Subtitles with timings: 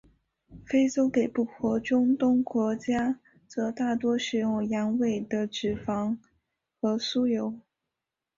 [0.65, 6.17] 非洲北部和中东国家则大多使用羊尾的脂肪
[6.79, 7.59] 和酥油。